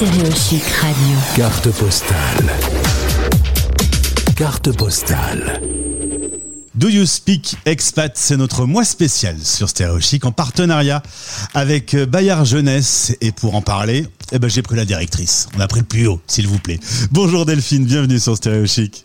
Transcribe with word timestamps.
Stéréochic 0.00 0.62
Radio. 0.80 1.16
Carte 1.36 1.70
postale. 1.72 2.50
Carte 4.34 4.72
postale. 4.74 5.60
Do 6.74 6.88
You 6.88 7.04
Speak 7.04 7.56
Expat, 7.66 8.12
c'est 8.14 8.38
notre 8.38 8.64
mois 8.64 8.86
spécial 8.86 9.36
sur 9.38 9.68
Stéréochic 9.68 10.24
en 10.24 10.32
partenariat 10.32 11.02
avec 11.52 11.94
Bayard 11.94 12.46
Jeunesse. 12.46 13.14
Et 13.20 13.30
pour 13.30 13.54
en 13.54 13.60
parler, 13.60 14.06
eh 14.32 14.38
ben, 14.38 14.48
j'ai 14.48 14.62
pris 14.62 14.76
la 14.76 14.86
directrice. 14.86 15.50
On 15.54 15.60
a 15.60 15.68
pris 15.68 15.80
le 15.80 15.86
plus 15.86 16.06
haut, 16.06 16.18
s'il 16.26 16.46
vous 16.46 16.58
plaît. 16.58 16.80
Bonjour 17.10 17.44
Delphine, 17.44 17.84
bienvenue 17.84 18.18
sur 18.18 18.34
Stéréochic. 18.38 19.02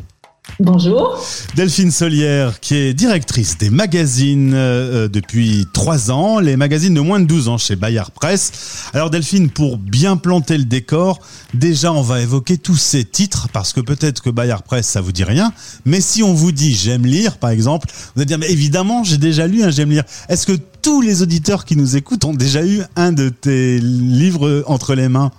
Bonjour. 0.60 1.22
Delphine 1.56 1.92
Solière, 1.92 2.62
qui 2.62 2.76
est 2.76 2.94
directrice 2.94 3.58
des 3.58 3.70
magazines 3.70 4.54
euh, 4.54 5.10
depuis 5.10 5.68
trois 5.74 6.12
ans, 6.12 6.40
les 6.40 6.56
magazines 6.56 6.94
de 6.94 7.02
moins 7.02 7.20
de 7.20 7.26
12 7.26 7.50
ans 7.50 7.58
chez 7.58 7.76
Bayard 7.76 8.12
Presse. 8.12 8.90
Alors 8.94 9.10
Delphine, 9.10 9.50
pour 9.50 9.78
bien 9.78 10.16
planter 10.16 10.58
le 10.58 10.64
décor, 10.64 11.20
déjà 11.54 11.92
on 11.92 12.02
va 12.02 12.22
évoquer 12.22 12.58
tous 12.58 12.78
ces 12.78 13.04
titres, 13.04 13.50
parce 13.52 13.74
que 13.74 13.82
peut-être 13.82 14.22
que 14.22 14.30
Bayard 14.30 14.64
Presse, 14.64 14.88
ça 14.88 15.02
vous 15.02 15.12
dit 15.12 15.26
rien, 15.26 15.52
mais 15.84 16.00
si 16.00 16.24
on 16.24 16.34
vous 16.34 16.54
dit 16.54 16.74
j'aime 16.74 17.06
lire, 17.06 17.38
par 17.38 17.50
exemple, 17.50 17.90
vous 18.16 18.22
allez 18.22 18.28
dire, 18.28 18.40
mais 18.40 18.50
évidemment, 18.50 19.04
j'ai 19.04 19.18
déjà 19.18 19.48
lu 19.48 19.62
un 19.64 19.72
j'aime 19.72 19.90
lire. 19.90 20.04
Est-ce 20.30 20.46
que 20.46 20.58
tous 20.82 21.02
les 21.02 21.22
auditeurs 21.22 21.66
qui 21.66 21.76
nous 21.76 21.98
écoutent 21.98 22.24
ont 22.24 22.34
déjà 22.34 22.66
eu 22.66 22.82
un 22.96 23.12
de 23.12 23.28
tes 23.28 23.80
livres 23.80 24.64
entre 24.68 24.96
les 24.96 25.10
mains? 25.10 25.32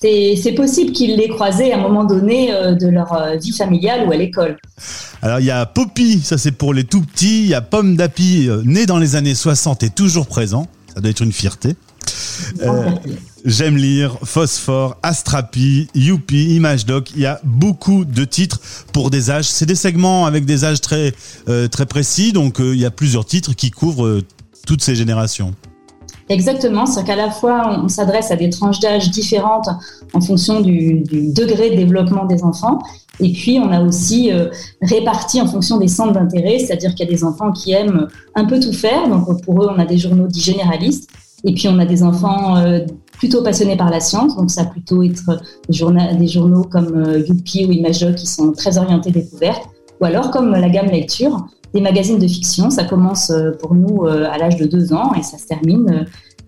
C'est 0.00 0.54
possible 0.56 0.92
qu'ils 0.92 1.16
l'aient 1.16 1.28
croisé 1.28 1.72
à 1.72 1.78
un 1.78 1.80
moment 1.80 2.04
donné 2.04 2.52
euh, 2.52 2.74
de 2.74 2.88
leur 2.88 3.12
euh, 3.12 3.36
vie 3.36 3.52
familiale 3.52 4.08
ou 4.08 4.12
à 4.12 4.16
l'école. 4.16 4.56
Alors 5.20 5.40
il 5.40 5.46
y 5.46 5.50
a 5.50 5.66
Poppy, 5.66 6.20
ça 6.20 6.38
c'est 6.38 6.52
pour 6.52 6.72
les 6.72 6.84
tout 6.84 7.02
petits. 7.02 7.42
Il 7.42 7.48
y 7.48 7.54
a 7.54 7.60
Pomme 7.60 7.96
d'Api, 7.96 8.48
euh, 8.48 8.62
né 8.64 8.86
dans 8.86 8.98
les 8.98 9.16
années 9.16 9.34
60 9.34 9.82
et 9.82 9.90
toujours 9.90 10.26
présent. 10.26 10.68
Ça 10.94 11.00
doit 11.00 11.10
être 11.10 11.22
une 11.22 11.32
fierté. 11.32 11.76
J'aime 13.44 13.76
lire, 13.76 14.18
Phosphore, 14.24 14.96
Astrapi, 15.02 15.88
Youpi, 15.94 16.54
Image 16.54 16.86
Doc. 16.86 17.10
Il 17.14 17.20
y 17.20 17.26
a 17.26 17.40
beaucoup 17.44 18.04
de 18.04 18.24
titres 18.24 18.60
pour 18.92 19.10
des 19.10 19.30
âges. 19.30 19.46
C'est 19.46 19.66
des 19.66 19.74
segments 19.74 20.26
avec 20.26 20.46
des 20.46 20.64
âges 20.64 20.80
très 20.80 21.12
très 21.70 21.86
précis, 21.86 22.32
donc 22.32 22.56
il 22.58 22.76
y 22.76 22.84
a 22.84 22.90
plusieurs 22.90 23.24
titres 23.24 23.54
qui 23.54 23.70
couvrent 23.70 24.20
toutes 24.66 24.82
ces 24.82 24.94
générations. 24.94 25.54
Exactement, 26.30 26.86
c'est 26.86 27.02
qu'à 27.02 27.16
la 27.16 27.28
fois 27.28 27.80
on 27.82 27.88
s'adresse 27.88 28.30
à 28.30 28.36
des 28.36 28.50
tranches 28.50 28.78
d'âge 28.78 29.10
différentes 29.10 29.68
en 30.14 30.20
fonction 30.20 30.60
du, 30.60 31.02
degré 31.34 31.70
de 31.70 31.74
développement 31.74 32.24
des 32.24 32.44
enfants, 32.44 32.78
et 33.18 33.32
puis 33.32 33.58
on 33.58 33.72
a 33.72 33.82
aussi 33.82 34.30
euh, 34.30 34.46
réparti 34.80 35.40
en 35.42 35.48
fonction 35.48 35.78
des 35.78 35.88
centres 35.88 36.12
d'intérêt, 36.12 36.60
c'est-à-dire 36.60 36.94
qu'il 36.94 37.04
y 37.04 37.08
a 37.08 37.12
des 37.12 37.24
enfants 37.24 37.50
qui 37.50 37.72
aiment 37.72 38.06
un 38.36 38.44
peu 38.44 38.60
tout 38.60 38.72
faire, 38.72 39.08
donc 39.08 39.42
pour 39.42 39.64
eux 39.64 39.68
on 39.74 39.78
a 39.80 39.84
des 39.84 39.98
journaux 39.98 40.28
dits 40.28 40.40
généralistes, 40.40 41.10
et 41.42 41.52
puis 41.52 41.66
on 41.66 41.80
a 41.80 41.84
des 41.84 42.04
enfants 42.04 42.56
euh, 42.58 42.78
plutôt 43.18 43.42
passionnés 43.42 43.76
par 43.76 43.90
la 43.90 43.98
science, 43.98 44.36
donc 44.36 44.52
ça 44.52 44.62
va 44.62 44.70
plutôt 44.70 45.02
être 45.02 45.42
des, 45.68 45.74
journaux, 46.28 46.62
comme 46.62 46.94
euh, 46.94 47.24
ou 47.28 47.72
Imageoc 47.72 48.14
qui 48.14 48.28
sont 48.28 48.52
très 48.52 48.78
orientés 48.78 49.10
découverte, 49.10 49.64
ou 50.00 50.04
alors 50.04 50.30
comme 50.30 50.52
la 50.52 50.68
gamme 50.68 50.90
lecture, 50.90 51.48
des 51.74 51.80
magazines 51.80 52.18
de 52.18 52.26
fiction. 52.26 52.70
Ça 52.70 52.84
commence 52.84 53.30
euh, 53.30 53.52
pour 53.52 53.74
nous 53.74 54.04
euh, 54.04 54.30
à 54.30 54.38
l'âge 54.38 54.56
de 54.56 54.66
deux 54.66 54.92
ans 54.92 55.12
et 55.14 55.22
ça 55.22 55.38
se 55.38 55.46
termine 55.46 55.90
euh, 55.90 56.04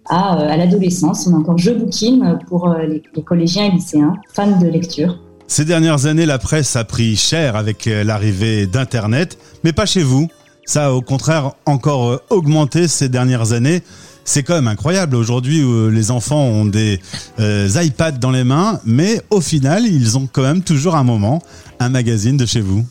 à, 0.08 0.56
l'adolescence. 0.56 1.26
On 1.26 1.34
a 1.34 1.38
encore 1.38 1.58
Je 1.58 1.70
bouquine 1.70 2.38
pour 2.48 2.68
les, 2.68 3.02
collégiens 3.22 3.66
et 3.66 3.70
lycéens, 3.70 4.14
fans 4.32 4.58
de 4.58 4.66
lecture. 4.66 5.20
Ces 5.46 5.64
dernières 5.64 6.06
années, 6.06 6.26
la 6.26 6.38
presse 6.38 6.76
a 6.76 6.84
pris 6.84 7.14
cher 7.14 7.56
avec 7.56 7.86
l'arrivée 7.86 8.66
d'Internet, 8.66 9.38
mais 9.64 9.72
pas 9.72 9.86
chez 9.86 10.02
vous. 10.02 10.28
Ça 10.64 10.86
a 10.86 10.90
au 10.92 11.02
contraire 11.02 11.52
encore 11.66 12.20
augmenté 12.30 12.88
ces 12.88 13.08
dernières 13.08 13.52
années. 13.52 13.82
C'est 14.24 14.42
quand 14.42 14.54
même 14.54 14.68
incroyable 14.68 15.14
aujourd'hui 15.14 15.62
où 15.62 15.88
les 15.88 16.10
enfants 16.10 16.42
ont 16.42 16.64
des 16.64 16.98
iPads 17.38 18.12
dans 18.12 18.30
les 18.30 18.44
mains, 18.44 18.80
mais 18.84 19.20
au 19.30 19.40
final, 19.40 19.86
ils 19.86 20.16
ont 20.16 20.28
quand 20.30 20.42
même 20.42 20.62
toujours 20.62 20.96
un 20.96 21.04
moment 21.04 21.42
un 21.78 21.90
magazine 21.90 22.36
de 22.36 22.46
chez 22.46 22.60
vous. 22.60 22.84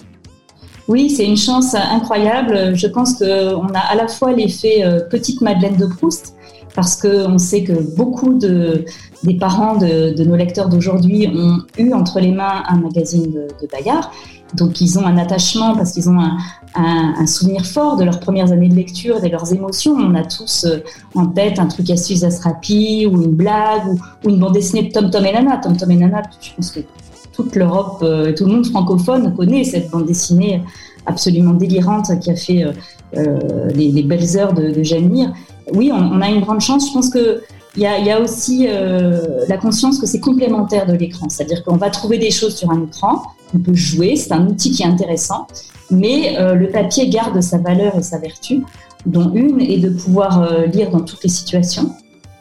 Oui, 0.88 1.10
c'est 1.10 1.26
une 1.26 1.38
chance 1.38 1.76
incroyable. 1.76 2.76
Je 2.76 2.88
pense 2.88 3.14
qu'on 3.14 3.68
a 3.74 3.80
à 3.80 3.96
la 3.96 4.08
fois 4.08 4.34
l'effet 4.34 4.84
euh, 4.84 5.00
petite 5.02 5.42
Madeleine 5.42 5.78
de 5.78 5.86
Proust, 5.86 6.36
parce 6.76 6.96
qu'on 6.96 7.38
sait 7.38 7.64
que 7.64 7.74
beaucoup 7.96 8.34
de, 8.34 8.86
des 9.24 9.36
parents 9.36 9.78
de, 9.78 10.24
nos 10.24 10.36
lecteurs 10.36 10.70
d'aujourd'hui 10.70 11.28
ont 11.28 11.60
eu 11.78 11.94
entre 11.94 12.20
les 12.20 12.32
mains 12.32 12.64
un 12.68 12.78
magazine 12.78 13.32
de, 13.32 13.68
Bayard. 13.72 14.10
Donc 14.56 14.82
ils 14.82 15.00
ont 15.00 15.06
un 15.06 15.18
attachement 15.18 15.76
parce 15.76 15.94
qu'ils 15.94 16.10
ont 16.10 16.20
un, 16.76 17.26
souvenir 17.26 17.66
fort 17.66 17.96
de 17.96 18.04
leurs 18.04 18.20
premières 18.20 18.52
années 18.52 18.68
de 18.68 18.76
lecture 18.76 19.22
de 19.22 19.28
leurs 19.30 19.54
émotions. 19.54 19.94
On 19.94 20.16
a 20.16 20.24
tous 20.24 20.66
euh, 20.66 20.80
en 21.16 21.28
tête 21.28 21.60
un 21.60 21.68
truc 21.68 21.90
à 21.90 21.94
Astrapi 21.94 23.06
ou 23.06 23.22
une 23.22 23.32
blague 23.32 23.88
ou, 23.88 24.30
une 24.30 24.40
bande 24.40 24.54
dessinée 24.54 24.84
de 24.84 24.92
Tom 24.92 25.10
Tom 25.10 25.26
et 25.26 25.32
Nana. 25.32 25.58
Tom 25.58 25.78
Tom 25.78 25.92
et 25.92 25.96
Nana, 25.96 26.24
je 26.42 26.50
pense 26.56 26.72
que 26.72 26.82
toute 27.34 27.56
l'Europe, 27.56 28.00
euh, 28.02 28.34
tout 28.34 28.46
le 28.46 28.54
monde 28.54 28.66
francophone 28.66 29.34
connaît 29.36 29.64
cette 29.64 29.90
bande 29.90 30.06
dessinée 30.06 30.62
absolument 31.06 31.54
délirante 31.54 32.20
qui 32.20 32.32
a 32.32 32.36
fait 32.36 32.64
euh, 32.64 32.72
euh, 33.18 33.70
les, 33.74 34.04
belles 34.04 34.38
heures 34.38 34.54
de, 34.54 34.72
de 34.72 35.74
Oui, 35.74 35.92
on, 35.94 36.22
a 36.22 36.30
une 36.30 36.42
grande 36.42 36.62
chance. 36.62 36.88
Je 36.88 36.94
pense 36.94 37.10
que 37.10 37.42
il 37.78 37.84
y 37.84 37.86
a, 37.88 38.20
aussi 38.20 38.68
la 39.48 39.56
conscience 39.56 39.98
que 39.98 40.06
c'est 40.06 40.20
complémentaire 40.20 40.86
de 40.86 40.92
l'écran, 40.92 41.30
c'est-à-dire 41.30 41.64
qu'on 41.64 41.78
va 41.78 41.90
trouver 41.90 42.18
des 42.18 42.30
choses 42.30 42.54
sur 42.54 42.70
un 42.70 42.84
écran, 42.84 43.24
on 43.56 43.60
peut 43.60 43.74
jouer, 43.74 44.18
c'est 44.18 44.34
un 44.34 44.46
outil 44.46 44.72
qui 44.72 44.84
est 44.84 44.88
intéressant, 44.88 45.48
mais 45.90 46.36
le 46.54 46.68
papier 46.68 47.08
garde 47.08 47.40
sa 47.40 47.60
valeur 47.60 47.96
et 47.96 48.04
sa 48.04 48.18
vertu, 48.18 48.64
dont 49.06 49.32
une 49.34 49.62
est 49.62 49.78
de 49.78 49.90
pouvoir 49.90 50.66
lire 50.68 50.92
dans 50.92 51.00
toutes 51.00 51.24
les 51.24 51.30
situations, 51.30 51.96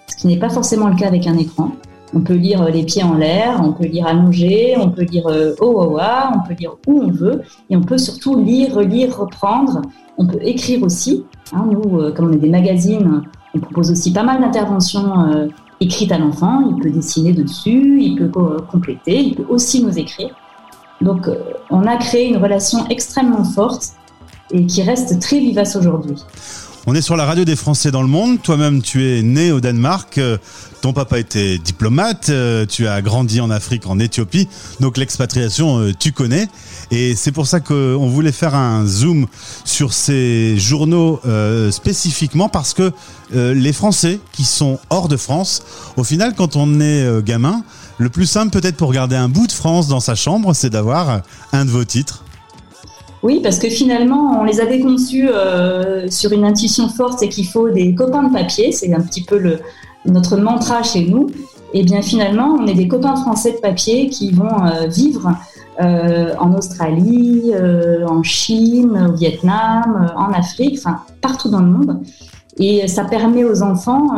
ce 0.08 0.16
qui 0.16 0.26
n'est 0.26 0.40
pas 0.40 0.50
forcément 0.50 0.88
le 0.88 0.96
cas 0.96 1.06
avec 1.06 1.28
un 1.28 1.38
écran. 1.38 1.76
On 2.12 2.20
peut 2.20 2.34
lire 2.34 2.64
les 2.64 2.84
pieds 2.84 3.02
en 3.02 3.14
l'air, 3.14 3.60
on 3.62 3.72
peut 3.72 3.86
lire 3.86 4.06
allongé, 4.06 4.74
on 4.76 4.90
peut 4.90 5.02
lire 5.02 5.26
euh, 5.28 5.54
oh, 5.60 5.74
oh, 5.76 5.98
oh, 6.00 6.34
on 6.34 6.48
peut 6.48 6.54
lire 6.58 6.76
où 6.86 7.02
on 7.02 7.10
veut, 7.10 7.42
et 7.68 7.76
on 7.76 7.82
peut 7.82 7.98
surtout 7.98 8.42
lire, 8.42 8.74
relire, 8.74 9.16
reprendre. 9.16 9.82
On 10.18 10.26
peut 10.26 10.40
écrire 10.42 10.82
aussi. 10.82 11.24
Hein, 11.52 11.66
nous, 11.70 12.00
euh, 12.00 12.12
comme 12.12 12.30
on 12.30 12.32
est 12.32 12.38
des 12.38 12.50
magazines, 12.50 13.22
on 13.54 13.60
propose 13.60 13.90
aussi 13.90 14.12
pas 14.12 14.24
mal 14.24 14.40
d'interventions 14.40 15.30
euh, 15.30 15.46
écrites 15.80 16.10
à 16.10 16.18
l'enfant. 16.18 16.62
Il 16.68 16.82
peut 16.82 16.90
dessiner 16.90 17.32
dessus, 17.32 18.02
il 18.02 18.16
peut 18.16 18.56
compléter, 18.70 19.20
il 19.20 19.36
peut 19.36 19.46
aussi 19.48 19.82
nous 19.84 19.96
écrire. 19.98 20.34
Donc, 21.00 21.30
on 21.70 21.86
a 21.86 21.96
créé 21.96 22.28
une 22.28 22.36
relation 22.36 22.86
extrêmement 22.88 23.44
forte 23.44 23.94
et 24.50 24.66
qui 24.66 24.82
reste 24.82 25.18
très 25.20 25.38
vivace 25.38 25.74
aujourd'hui. 25.76 26.16
On 26.86 26.94
est 26.94 27.02
sur 27.02 27.14
la 27.14 27.26
radio 27.26 27.44
des 27.44 27.56
Français 27.56 27.90
dans 27.90 28.00
le 28.00 28.08
monde. 28.08 28.40
Toi-même, 28.40 28.80
tu 28.80 29.06
es 29.06 29.22
né 29.22 29.52
au 29.52 29.60
Danemark. 29.60 30.16
Euh, 30.16 30.38
ton 30.80 30.94
papa 30.94 31.18
était 31.18 31.58
diplomate. 31.58 32.30
Euh, 32.30 32.64
tu 32.64 32.88
as 32.88 33.02
grandi 33.02 33.42
en 33.42 33.50
Afrique, 33.50 33.86
en 33.86 33.98
Éthiopie. 33.98 34.48
Donc 34.80 34.96
l'expatriation, 34.96 35.78
euh, 35.78 35.92
tu 35.92 36.12
connais. 36.12 36.48
Et 36.90 37.14
c'est 37.16 37.32
pour 37.32 37.46
ça 37.46 37.60
qu'on 37.60 38.08
voulait 38.08 38.32
faire 38.32 38.54
un 38.54 38.86
zoom 38.86 39.26
sur 39.64 39.92
ces 39.92 40.56
journaux 40.58 41.20
spécifiquement 41.70 42.48
parce 42.48 42.74
que 42.74 42.92
les 43.32 43.72
Français 43.72 44.18
qui 44.32 44.44
sont 44.44 44.80
hors 44.88 45.06
de 45.06 45.16
France, 45.16 45.62
au 45.96 46.02
final, 46.02 46.34
quand 46.36 46.56
on 46.56 46.80
est 46.80 47.22
gamin, 47.22 47.62
le 47.98 48.08
plus 48.08 48.26
simple 48.26 48.50
peut-être 48.50 48.76
pour 48.76 48.92
garder 48.92 49.14
un 49.14 49.28
bout 49.28 49.46
de 49.46 49.52
France 49.52 49.86
dans 49.86 50.00
sa 50.00 50.16
chambre, 50.16 50.52
c'est 50.52 50.70
d'avoir 50.70 51.20
un 51.52 51.64
de 51.64 51.70
vos 51.70 51.84
titres. 51.84 52.24
Oui, 53.22 53.40
parce 53.42 53.58
que 53.58 53.68
finalement, 53.68 54.40
on 54.40 54.44
les 54.44 54.60
avait 54.60 54.80
conçus 54.80 55.28
euh, 55.28 56.08
sur 56.08 56.32
une 56.32 56.44
intuition 56.44 56.88
forte, 56.88 57.18
c'est 57.18 57.28
qu'il 57.28 57.46
faut 57.46 57.68
des 57.68 57.94
copains 57.94 58.22
de 58.22 58.32
papier, 58.32 58.72
c'est 58.72 58.92
un 58.94 59.00
petit 59.00 59.22
peu 59.22 59.38
le, 59.38 59.58
notre 60.06 60.38
mantra 60.38 60.82
chez 60.82 61.06
nous. 61.06 61.26
Et 61.74 61.82
bien 61.82 62.00
finalement, 62.00 62.56
on 62.58 62.66
est 62.66 62.74
des 62.74 62.88
copains 62.88 63.16
français 63.16 63.52
de 63.52 63.58
papier 63.58 64.08
qui 64.08 64.32
vont 64.32 64.64
euh, 64.64 64.86
vivre 64.86 65.32
euh, 65.80 66.34
en 66.38 66.54
Australie, 66.54 67.52
en 68.08 68.22
Chine, 68.22 69.08
au 69.10 69.16
Vietnam, 69.16 70.12
en 70.16 70.32
Afrique, 70.32 70.78
enfin 70.78 71.00
partout 71.20 71.50
dans 71.50 71.60
le 71.60 71.70
monde. 71.70 72.02
Et 72.58 72.88
ça 72.88 73.04
permet 73.04 73.44
aux 73.44 73.62
enfants 73.62 74.08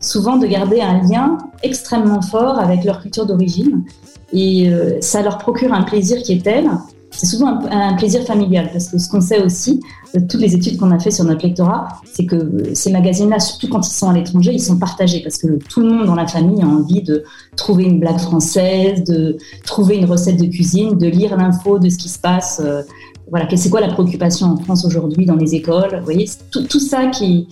souvent 0.00 0.36
de 0.36 0.46
garder 0.46 0.80
un 0.80 1.02
lien 1.02 1.38
extrêmement 1.62 2.22
fort 2.22 2.58
avec 2.58 2.84
leur 2.84 3.02
culture 3.02 3.26
d'origine. 3.26 3.84
Et 4.32 4.70
ça 5.00 5.20
leur 5.20 5.36
procure 5.36 5.74
un 5.74 5.82
plaisir 5.82 6.22
qui 6.22 6.34
est 6.34 6.42
tel 6.42 6.70
c'est 7.12 7.26
souvent 7.26 7.60
un, 7.70 7.94
plaisir 7.94 8.22
familial 8.24 8.70
parce 8.72 8.88
que 8.88 8.98
ce 8.98 9.08
qu'on 9.08 9.20
sait 9.20 9.42
aussi 9.42 9.80
de 10.14 10.20
toutes 10.20 10.40
les 10.40 10.54
études 10.54 10.78
qu'on 10.78 10.90
a 10.90 10.98
fait 10.98 11.10
sur 11.10 11.24
notre 11.24 11.46
lectorat, 11.46 11.88
c'est 12.12 12.26
que 12.26 12.74
ces 12.74 12.90
magazines-là, 12.90 13.38
surtout 13.38 13.68
quand 13.68 13.86
ils 13.86 13.92
sont 13.92 14.10
à 14.10 14.14
l'étranger, 14.14 14.52
ils 14.52 14.62
sont 14.62 14.78
partagés 14.78 15.20
parce 15.20 15.38
que 15.38 15.58
tout 15.68 15.80
le 15.80 15.90
monde 15.90 16.06
dans 16.06 16.14
la 16.14 16.26
famille 16.26 16.62
a 16.62 16.66
envie 16.66 17.02
de 17.02 17.24
trouver 17.56 17.84
une 17.84 18.00
blague 18.00 18.18
française, 18.18 19.04
de 19.04 19.36
trouver 19.64 19.96
une 19.96 20.06
recette 20.06 20.38
de 20.38 20.46
cuisine, 20.46 20.98
de 20.98 21.06
lire 21.06 21.36
l'info 21.36 21.78
de 21.78 21.88
ce 21.88 21.98
qui 21.98 22.08
se 22.08 22.18
passe. 22.18 22.60
Euh, 22.64 22.82
voilà, 23.30 23.46
c'est 23.56 23.70
quoi 23.70 23.80
la 23.80 23.88
préoccupation 23.88 24.46
en 24.48 24.56
France 24.56 24.84
aujourd'hui 24.84 25.24
dans 25.24 25.36
les 25.36 25.54
écoles 25.54 25.96
Vous 25.98 26.04
voyez, 26.04 26.28
tout, 26.50 26.80
ça 26.80 27.06
qui, 27.06 27.48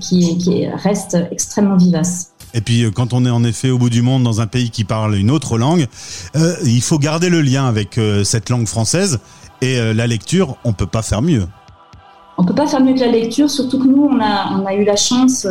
qui 0.00 0.66
reste 0.68 1.16
extrêmement 1.30 1.76
vivace. 1.76 2.29
Et 2.54 2.60
puis 2.60 2.84
euh, 2.84 2.90
quand 2.90 3.12
on 3.12 3.24
est 3.24 3.30
en 3.30 3.44
effet 3.44 3.70
au 3.70 3.78
bout 3.78 3.90
du 3.90 4.02
monde 4.02 4.22
dans 4.22 4.40
un 4.40 4.46
pays 4.46 4.70
qui 4.70 4.84
parle 4.84 5.16
une 5.16 5.30
autre 5.30 5.58
langue, 5.58 5.86
euh, 6.36 6.54
il 6.64 6.82
faut 6.82 6.98
garder 6.98 7.28
le 7.28 7.40
lien 7.40 7.66
avec 7.66 7.98
euh, 7.98 8.24
cette 8.24 8.50
langue 8.50 8.66
française 8.66 9.20
et 9.62 9.78
la 9.92 10.06
lecture, 10.06 10.56
on 10.64 10.72
peut 10.72 10.86
pas 10.86 11.02
faire 11.02 11.20
mieux. 11.20 11.46
On 12.38 12.46
peut 12.46 12.54
pas 12.54 12.66
faire 12.66 12.80
mieux 12.80 12.94
que 12.94 13.00
la 13.00 13.08
lecture, 13.08 13.50
surtout 13.50 13.78
que 13.78 13.86
nous, 13.86 14.04
on 14.04 14.18
a, 14.18 14.74
eu 14.74 14.84
la 14.84 14.96
chance 14.96 15.46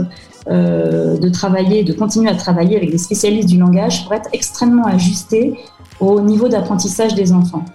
de 0.47 1.29
travailler, 1.29 1.83
de 1.83 1.93
continuer 1.93 2.27
à 2.27 2.33
travailler 2.33 2.75
avec 2.75 2.89
des 2.89 2.97
spécialistes 2.97 3.49
du 3.49 3.59
langage 3.59 4.03
pour 4.03 4.15
être 4.15 4.27
extrêmement 4.33 4.87
ajusté 4.87 5.59
au 5.99 6.21
niveau 6.21 6.47
d'apprentissage 6.47 7.13
des 7.13 7.33
enfants. 7.33 7.65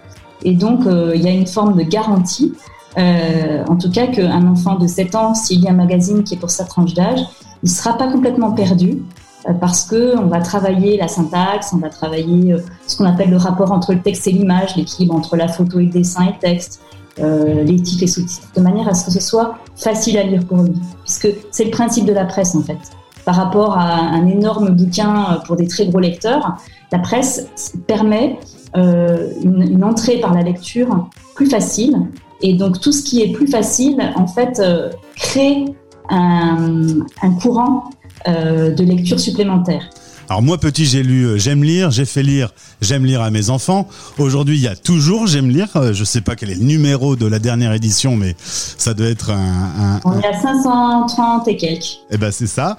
Et 0.42 0.54
donc, 0.54 0.80
il 1.14 1.22
y 1.22 1.28
a 1.28 1.30
une 1.30 1.46
forme 1.46 1.76
de 1.76 1.84
garantie 1.84 2.52
en 2.96 3.76
tout 3.76 3.92
cas, 3.92 4.08
qu'un 4.08 4.48
enfant 4.48 4.76
de 4.76 4.88
7 4.88 5.14
ans, 5.14 5.34
s'il 5.34 5.60
y 5.60 5.68
a 5.68 5.70
un 5.70 5.74
magazine 5.74 6.24
qui 6.24 6.34
est 6.34 6.38
pour 6.38 6.50
sa 6.50 6.64
tranche 6.64 6.94
d'âge, 6.94 7.20
il 7.64 7.70
ne 7.70 7.74
sera 7.74 7.96
pas 7.96 8.08
complètement 8.08 8.52
perdu 8.52 9.02
euh, 9.48 9.54
parce 9.54 9.84
qu'on 9.84 10.26
va 10.26 10.40
travailler 10.40 10.98
la 10.98 11.08
syntaxe, 11.08 11.72
on 11.72 11.78
va 11.78 11.88
travailler 11.88 12.52
euh, 12.52 12.58
ce 12.86 12.96
qu'on 12.96 13.06
appelle 13.06 13.30
le 13.30 13.38
rapport 13.38 13.72
entre 13.72 13.94
le 13.94 14.00
texte 14.00 14.28
et 14.28 14.32
l'image, 14.32 14.76
l'équilibre 14.76 15.14
entre 15.14 15.36
la 15.36 15.48
photo 15.48 15.80
et 15.80 15.86
dessin 15.86 16.26
et 16.26 16.38
texte, 16.38 16.80
les 17.16 17.80
titres 17.80 18.02
et 18.02 18.06
sous-titres, 18.08 18.48
de 18.56 18.60
manière 18.60 18.88
à 18.88 18.94
ce 18.94 19.04
que 19.04 19.12
ce 19.12 19.20
soit 19.20 19.56
facile 19.76 20.18
à 20.18 20.24
lire 20.24 20.44
pour 20.44 20.58
lui, 20.58 20.74
puisque 21.04 21.28
c'est 21.52 21.64
le 21.64 21.70
principe 21.70 22.06
de 22.06 22.12
la 22.12 22.24
presse 22.24 22.56
en 22.56 22.62
fait. 22.62 22.78
Par 23.24 23.36
rapport 23.36 23.78
à 23.78 24.00
un 24.00 24.26
énorme 24.26 24.70
bouquin 24.70 25.40
pour 25.46 25.54
des 25.54 25.68
très 25.68 25.86
gros 25.86 26.00
lecteurs, 26.00 26.56
la 26.90 26.98
presse 26.98 27.46
permet 27.86 28.40
une 28.74 29.84
entrée 29.84 30.18
par 30.18 30.34
la 30.34 30.42
lecture 30.42 31.08
plus 31.36 31.46
facile 31.46 31.96
et 32.44 32.52
donc 32.52 32.80
tout 32.80 32.92
ce 32.92 33.02
qui 33.02 33.22
est 33.22 33.32
plus 33.32 33.46
facile, 33.46 33.96
en 34.16 34.26
fait, 34.26 34.60
euh, 34.60 34.90
crée 35.16 35.64
un, 36.10 37.30
courant 37.40 37.90
euh, 38.28 38.70
de 38.70 38.84
lecture 38.84 39.20
supplémentaire. 39.20 39.90
Alors 40.30 40.40
moi 40.40 40.56
petit 40.56 40.86
j'ai 40.86 41.02
lu 41.02 41.24
euh, 41.24 41.36
J'aime 41.36 41.62
lire, 41.62 41.90
j'ai 41.90 42.06
fait 42.06 42.22
lire 42.22 42.54
J'aime 42.80 43.04
lire 43.04 43.20
à 43.20 43.30
mes 43.30 43.50
enfants. 43.50 43.86
Aujourd'hui 44.18 44.56
il 44.56 44.62
y 44.62 44.68
a 44.68 44.74
toujours 44.74 45.26
J'aime 45.26 45.50
lire. 45.50 45.68
Je 45.92 46.02
sais 46.02 46.22
pas 46.22 46.34
quel 46.34 46.50
est 46.50 46.54
le 46.54 46.64
numéro 46.64 47.14
de 47.14 47.26
la 47.26 47.38
dernière 47.38 47.72
édition 47.74 48.16
mais 48.16 48.34
ça 48.38 48.94
doit 48.94 49.08
être 49.08 49.30
un... 49.30 50.00
On 50.04 50.18
est 50.18 50.26
à 50.26 50.40
530 50.40 51.48
et 51.48 51.56
quelques. 51.58 51.98
Eh 52.10 52.16
ben 52.16 52.30
c'est 52.30 52.46
ça. 52.46 52.78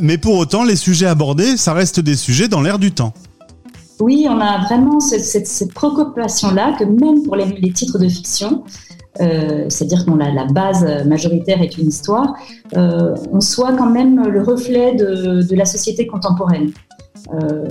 mais 0.00 0.18
pour 0.18 0.36
autant 0.36 0.64
les 0.64 0.76
sujets 0.76 1.06
abordés 1.06 1.56
ça 1.56 1.72
reste 1.72 2.00
des 2.00 2.16
sujets 2.16 2.48
dans 2.48 2.62
l'air 2.62 2.80
du 2.80 2.90
temps. 2.90 3.14
Oui, 4.02 4.26
on 4.28 4.40
a 4.40 4.64
vraiment 4.64 4.98
cette, 4.98 5.72
préoccupation-là 5.74 6.74
que 6.76 6.82
même 6.82 7.22
pour 7.22 7.36
les 7.36 7.72
titres 7.72 8.00
de 8.00 8.08
fiction, 8.08 8.64
euh, 9.20 9.66
c'est-à-dire 9.68 10.04
que 10.04 10.10
la, 10.10 10.44
base 10.46 11.06
majoritaire 11.06 11.62
est 11.62 11.78
une 11.78 11.86
histoire, 11.86 12.34
euh, 12.76 13.14
on 13.30 13.40
soit 13.40 13.74
quand 13.74 13.88
même 13.88 14.26
le 14.26 14.42
reflet 14.42 14.96
de, 14.96 15.54
la 15.54 15.64
société 15.64 16.08
contemporaine. 16.08 16.72
Euh, 17.32 17.64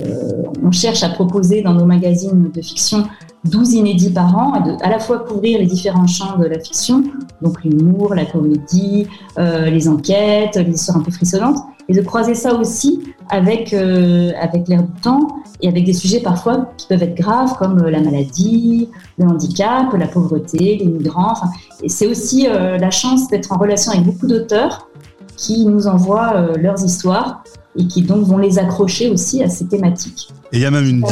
on 0.64 0.72
cherche 0.72 1.02
à 1.02 1.10
proposer 1.10 1.60
dans 1.60 1.74
nos 1.74 1.84
magazines 1.84 2.50
de 2.50 2.62
fiction 2.62 3.04
12 3.44 3.74
inédits 3.74 4.10
par 4.10 4.34
an, 4.34 4.52
à 4.80 4.88
la 4.88 5.00
fois 5.00 5.18
couvrir 5.18 5.58
les 5.58 5.66
différents 5.66 6.06
champs 6.06 6.38
de 6.38 6.46
la 6.46 6.58
fiction, 6.60 7.04
donc 7.42 7.62
l'humour, 7.62 8.14
la 8.14 8.24
comédie, 8.24 9.06
les 9.36 9.88
enquêtes, 9.88 10.56
les 10.56 10.72
histoires 10.72 10.96
un 10.96 11.02
peu 11.02 11.10
frissonnantes, 11.10 11.58
et 11.92 11.94
de 11.94 12.00
croiser 12.02 12.34
ça 12.34 12.54
aussi 12.54 13.02
avec, 13.28 13.74
avec 13.74 14.68
l'air 14.68 14.82
du 14.82 15.00
temps 15.02 15.42
et 15.62 15.68
avec 15.68 15.84
des 15.84 15.92
sujets 15.92 16.20
parfois 16.20 16.72
qui 16.76 16.86
peuvent 16.88 17.02
être 17.02 17.14
graves 17.14 17.56
comme 17.56 17.78
euh, 17.78 17.90
la 17.90 18.00
maladie, 18.00 18.88
le 19.18 19.26
handicap, 19.26 19.92
la 19.94 20.08
pauvreté, 20.08 20.78
les 20.78 20.86
migrants. 20.86 21.34
et 21.82 21.88
c'est 21.88 22.06
aussi 22.06 22.48
euh, 22.48 22.78
la 22.78 22.90
chance 22.90 23.28
d'être 23.28 23.52
en 23.52 23.58
relation 23.58 23.92
avec 23.92 24.04
beaucoup 24.04 24.26
d'auteurs 24.26 24.88
qui 25.36 25.64
nous 25.64 25.86
envoient 25.86 26.34
euh, 26.34 26.56
leurs 26.56 26.84
histoires 26.84 27.44
et 27.76 27.86
qui 27.86 28.02
donc 28.02 28.26
vont 28.26 28.38
les 28.38 28.58
accrocher 28.58 29.08
aussi 29.08 29.42
à 29.42 29.48
ces 29.48 29.66
thématiques. 29.66 30.28
Et 30.52 30.56
il 30.56 30.62
y 30.62 30.66
a 30.66 30.70
même 30.70 30.86
une 30.86 31.04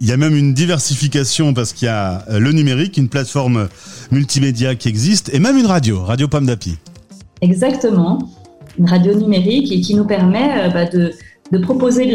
Il 0.00 0.06
y 0.06 0.12
a 0.12 0.16
même 0.16 0.34
une 0.34 0.54
diversification 0.54 1.54
parce 1.54 1.72
qu'il 1.72 1.86
y 1.86 1.90
a 1.90 2.24
le 2.30 2.52
numérique, 2.52 2.96
une 2.96 3.08
plateforme 3.08 3.68
multimédia 4.10 4.74
qui 4.74 4.88
existe 4.88 5.32
et 5.34 5.38
même 5.38 5.58
une 5.58 5.66
radio, 5.66 6.02
Radio 6.02 6.28
Pomme 6.28 6.46
d'Api. 6.46 6.76
Exactement, 7.40 8.18
une 8.78 8.86
radio 8.86 9.14
numérique 9.14 9.72
et 9.72 9.80
qui 9.80 9.94
nous 9.94 10.04
permet 10.04 10.70
bah, 10.72 10.84
de, 10.86 11.12
proposer 11.62 12.06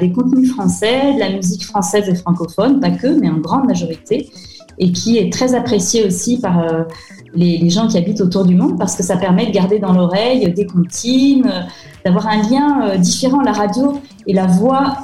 des 0.00 0.12
contenus 0.12 0.52
français, 0.52 1.14
de 1.14 1.20
la 1.20 1.30
musique 1.30 1.64
française 1.64 2.08
et 2.08 2.14
francophone, 2.14 2.80
pas 2.80 2.90
que, 2.90 3.06
mais 3.06 3.28
en 3.28 3.38
grande 3.38 3.66
majorité, 3.66 4.30
et 4.78 4.92
qui 4.92 5.18
est 5.18 5.32
très 5.32 5.54
apprécié 5.54 6.04
aussi 6.04 6.40
par 6.40 6.60
euh, 6.60 6.82
les, 7.34 7.70
gens 7.70 7.88
qui 7.88 7.98
habitent 7.98 8.20
autour 8.20 8.44
du 8.44 8.54
monde 8.54 8.78
parce 8.78 8.96
que 8.96 9.02
ça 9.02 9.16
permet 9.16 9.46
de 9.46 9.52
garder 9.52 9.78
dans 9.78 9.92
l'oreille 9.92 10.52
des 10.52 10.66
comptines, 10.66 11.46
euh, 11.46 11.60
d'avoir 12.04 12.26
un 12.26 12.42
lien 12.42 12.88
euh, 12.88 12.96
différent. 12.96 13.40
La 13.42 13.52
radio 13.52 14.00
et 14.26 14.32
la 14.32 14.46
voix, 14.46 14.98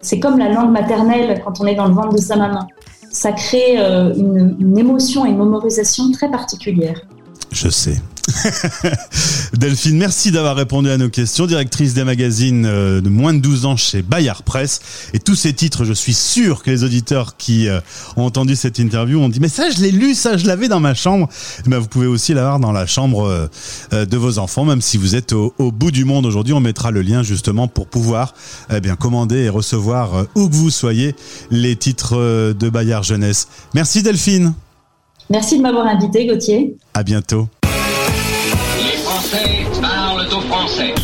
c'est 0.00 0.20
comme 0.20 0.38
la 0.38 0.48
langue 0.48 0.70
maternelle 0.70 1.40
quand 1.44 1.60
on 1.60 1.66
est 1.66 1.74
dans 1.74 1.86
le 1.86 1.94
ventre 1.94 2.14
de 2.14 2.20
sa 2.20 2.36
maman. 2.36 2.66
Ça 3.10 3.32
crée 3.32 3.76
une, 3.76 4.56
une 4.58 4.78
émotion 4.78 5.26
et 5.26 5.30
une 5.30 5.38
mémorisation 5.38 6.10
très 6.12 6.30
particulière. 6.30 7.00
Je 7.52 7.68
sais. 7.68 7.96
Delphine, 9.54 9.96
merci 9.96 10.30
d'avoir 10.30 10.56
répondu 10.56 10.90
à 10.90 10.96
nos 10.96 11.08
questions. 11.08 11.46
Directrice 11.46 11.94
des 11.94 12.04
magazines 12.04 12.64
euh, 12.66 13.00
de 13.00 13.08
moins 13.08 13.34
de 13.34 13.38
12 13.38 13.66
ans 13.66 13.76
chez 13.76 14.02
Bayard 14.02 14.42
Presse. 14.42 14.80
Et 15.12 15.18
tous 15.18 15.34
ces 15.34 15.52
titres, 15.52 15.84
je 15.84 15.92
suis 15.92 16.14
sûr 16.14 16.62
que 16.62 16.70
les 16.70 16.84
auditeurs 16.84 17.36
qui 17.36 17.68
euh, 17.68 17.80
ont 18.16 18.24
entendu 18.24 18.56
cette 18.56 18.78
interview 18.78 19.20
ont 19.20 19.28
dit 19.28 19.40
mais 19.40 19.48
ça 19.48 19.70
je 19.70 19.80
l'ai 19.80 19.90
lu, 19.90 20.14
ça 20.14 20.36
je 20.36 20.46
l'avais 20.46 20.68
dans 20.68 20.80
ma 20.80 20.94
chambre. 20.94 21.28
Eh 21.66 21.68
ben, 21.68 21.78
vous 21.78 21.88
pouvez 21.88 22.06
aussi 22.06 22.34
l'avoir 22.34 22.60
dans 22.60 22.72
la 22.72 22.86
chambre 22.86 23.48
euh, 23.92 24.06
de 24.06 24.16
vos 24.16 24.38
enfants, 24.38 24.64
même 24.64 24.80
si 24.80 24.96
vous 24.96 25.14
êtes 25.14 25.32
au, 25.32 25.52
bout 25.58 25.90
du 25.90 26.04
monde 26.04 26.26
aujourd'hui. 26.26 26.54
On 26.54 26.60
mettra 26.60 26.90
le 26.90 27.02
lien 27.02 27.22
justement 27.22 27.68
pour 27.68 27.86
pouvoir 27.86 28.34
eh 28.70 28.80
bien 28.80 28.96
commander 28.96 29.40
et 29.40 29.48
recevoir 29.48 30.26
où 30.34 30.48
que 30.48 30.54
vous 30.54 30.70
soyez 30.70 31.14
les 31.50 31.76
titres 31.76 32.16
de 32.52 32.68
Bayard 32.68 33.04
Jeunesse. 33.04 33.48
Merci 33.74 34.02
Delphine. 34.02 34.54
Merci 35.30 35.56
de 35.58 35.62
m'avoir 35.62 35.86
invité 35.86 36.26
Gauthier. 36.26 36.76
À 36.92 37.02
bientôt. 37.02 37.48
Parle 39.80 40.26
au 40.32 40.40
français. 40.42 40.94